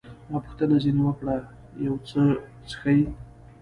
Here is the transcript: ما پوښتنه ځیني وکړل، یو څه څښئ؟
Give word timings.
ما 0.29 0.37
پوښتنه 0.45 0.75
ځیني 0.83 1.01
وکړل، 1.05 1.43
یو 1.85 1.95
څه 2.07 2.21
څښئ؟ 2.67 2.99